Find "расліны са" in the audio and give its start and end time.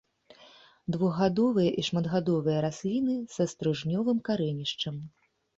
2.67-3.47